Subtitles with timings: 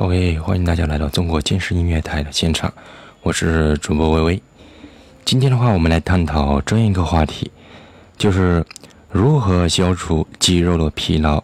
[0.00, 2.72] OK，欢迎大家来到中国健身音乐台的现场，
[3.20, 4.42] 我是主播微微。
[5.24, 7.50] 今天的话，我们来探讨这样一个话题，
[8.16, 8.64] 就是
[9.10, 11.42] 如何消除肌肉的疲劳。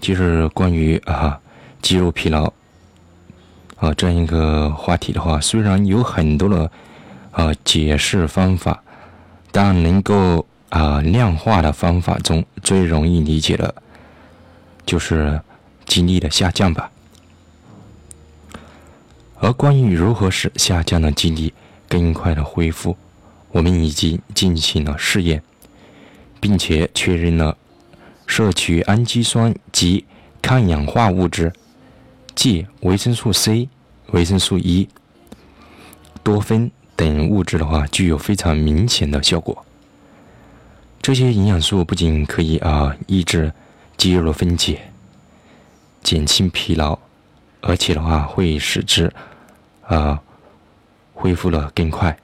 [0.00, 1.38] 就是关于啊
[1.82, 2.50] 肌肉疲劳
[3.76, 6.70] 啊这样一个话题的话，虽然有很多的
[7.30, 8.82] 啊解释方法，
[9.52, 13.74] 但能够啊量化的方法中最容易理解的，
[14.86, 15.38] 就是
[15.84, 16.90] 肌力的下降吧。
[19.38, 21.52] 而关于如何使下降的肌力
[21.88, 22.96] 更快的恢复，
[23.52, 25.42] 我们已经进行了试验，
[26.40, 27.56] 并且确认了
[28.26, 30.04] 摄取氨基酸及
[30.40, 31.52] 抗氧化物质、
[32.34, 33.68] 即维生素 C、
[34.12, 34.88] 维生素 E、
[36.22, 39.64] 多酚等物质的话，具有非常明显的效果。
[41.02, 43.52] 这些营养素不仅可以啊抑制
[43.98, 44.80] 肌肉的分解，
[46.02, 46.98] 减轻疲劳。
[47.62, 49.12] 而且的话，会使之，
[49.86, 50.20] 啊，
[51.14, 52.16] 恢复了更快。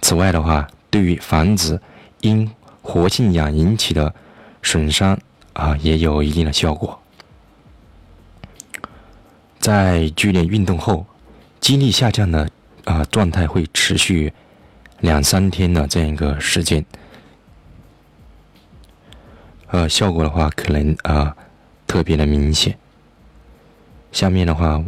[0.00, 1.80] 此外的话，对于防止
[2.20, 2.50] 因
[2.82, 4.14] 活性氧引起的
[4.62, 5.18] 损伤
[5.52, 7.00] 啊，也有一定的效果。
[9.58, 11.06] 在剧烈运动后，
[11.60, 12.50] 肌力下降的
[12.84, 14.32] 啊状态会持续
[14.98, 16.84] 两三天的这样一个时间，
[19.68, 21.36] 呃，效果的话可能啊
[21.86, 22.76] 特别的明显。
[24.10, 24.82] 下面的话，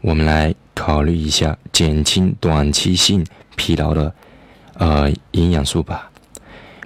[0.00, 4.14] 我们来考虑一下减轻短期性疲劳的
[4.74, 6.10] 呃营养素吧。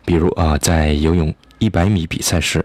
[0.05, 2.65] 比如啊，在游泳一百米比赛时，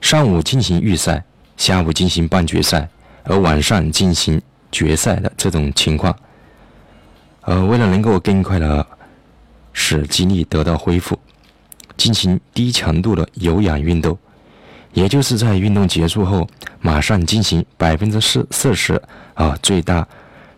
[0.00, 1.22] 上午进行预赛，
[1.56, 2.88] 下午进行半决赛，
[3.24, 4.40] 而晚上进行
[4.72, 6.16] 决赛的这种情况，
[7.42, 8.86] 呃，为了能够更快的
[9.72, 11.18] 使肌力得到恢复，
[11.96, 14.16] 进行低强度的有氧运动。
[14.94, 16.48] 也就是在运动结束后，
[16.84, 19.00] 马上进行百分之四四十
[19.32, 20.06] 啊最大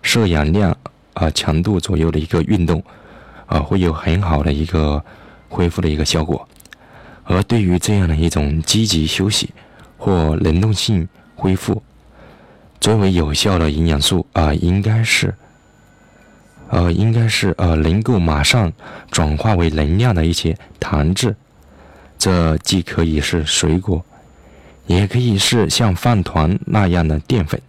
[0.02, 0.76] 摄氧量
[1.14, 2.82] 啊强度左右的一个运动，
[3.46, 5.00] 啊会有很好的一个
[5.48, 6.48] 恢复的一个效果。
[7.22, 9.50] 而对于这样的一种积极休息
[9.96, 11.80] 或能动性恢复，
[12.80, 15.32] 最为有效的营养素啊应该是，
[16.70, 18.72] 呃应该是呃能够马上
[19.12, 21.36] 转化为能量的一些糖质，
[22.18, 24.04] 这既可以是水果。
[24.86, 27.60] 也可以是像饭团那样的淀粉。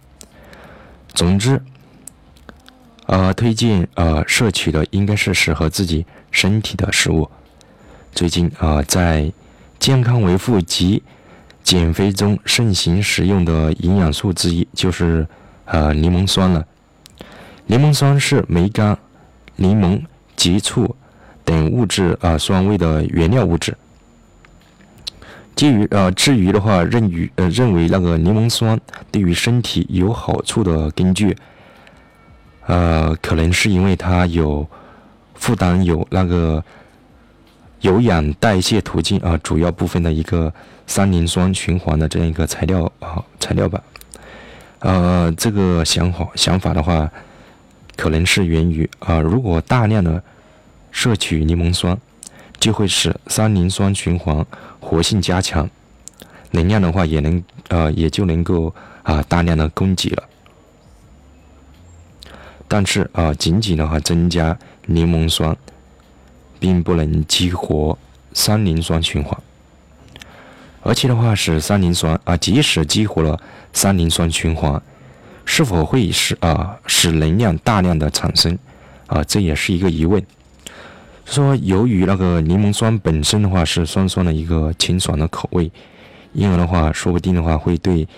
[1.12, 1.60] 总之，
[3.06, 7.28] 呃，推荐呃摄取的应该是适合自己身体的食物。
[8.12, 9.32] 最近啊，在
[9.78, 11.02] 健康维护及
[11.62, 15.26] 减肥中盛行使用的营养素之一就是
[15.64, 16.64] 呃柠檬酸了。
[17.66, 18.96] 柠檬酸是梅干、
[19.56, 20.00] 柠檬
[20.36, 20.96] 及醋
[21.44, 23.76] 等物质啊酸味的原料物质。
[25.58, 28.78] 基于呃，至于的话，认于呃认为那个柠檬酸
[29.10, 31.36] 对于身体有好处的根据，
[32.66, 34.64] 呃，可能是因为它有
[35.34, 36.62] 负担有那个
[37.80, 40.54] 有氧代谢途径啊，主要部分的一个
[40.86, 43.82] 三磷酸循环的这样一个材料啊材料吧。
[44.78, 47.10] 呃，这个想法想法的话，
[47.96, 50.22] 可能是源于啊，如果大量的
[50.92, 51.98] 摄取柠檬酸。
[52.58, 54.44] 就会使三磷酸循环
[54.80, 55.68] 活性加强，
[56.50, 60.24] 能量的话也能呃也就能够啊大量的供给了。
[62.66, 65.56] 但是啊，仅仅的话增加柠檬酸，
[66.60, 67.96] 并不能激活
[68.34, 69.40] 三磷酸循环，
[70.82, 73.40] 而且的话使三磷酸啊，即使激活了
[73.72, 74.82] 三磷酸循环，
[75.46, 78.58] 是否会使啊使能量大量的产生
[79.06, 80.22] 啊，这也是一个疑问。
[81.30, 85.70] 说，由于那个柠檬酸本身的话是酸酸的一个清爽的口味，
[86.32, 88.08] 因而的话，说不定的话会对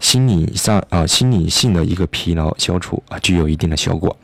[0.00, 4.16] 心理上啊心理性的一个疲劳消除啊具有一定的效果。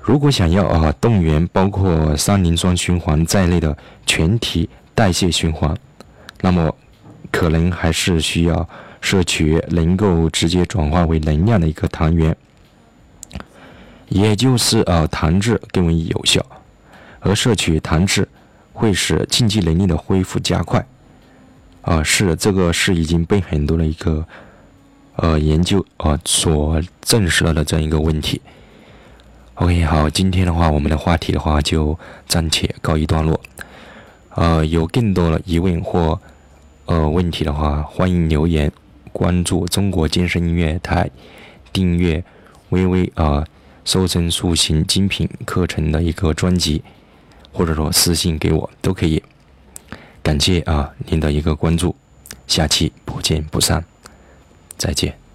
[0.00, 3.76] 如果想要啊动员包括三磷酸循环在内的
[4.06, 5.76] 全体代谢循环，
[6.42, 6.72] 那么
[7.32, 8.68] 可能还是需要
[9.00, 12.34] 摄取能够直接转化为能量的一个糖原。
[14.08, 16.44] 也就是呃糖质更为有效，
[17.20, 18.28] 而摄取糖质
[18.72, 20.86] 会使竞技能力的恢复加快，
[21.82, 24.24] 啊是这个是已经被很多的一个
[25.16, 28.40] 呃研究啊所证实了的这样一个问题。
[29.54, 31.98] OK，好，今天的话我们的话题的话就
[32.28, 33.40] 暂且告一段落，
[34.34, 36.20] 呃有更多的疑问或
[36.84, 38.70] 呃问题的话，欢迎留言，
[39.12, 41.10] 关注中国健身音乐台，
[41.72, 42.22] 订阅
[42.68, 43.44] 微微啊。
[43.86, 46.82] 瘦身塑形精品课程的一个专辑，
[47.52, 49.22] 或者说私信给我都可以。
[50.22, 51.94] 感谢啊您的一个关注，
[52.48, 53.82] 下期不见不散。
[54.76, 55.25] 再见。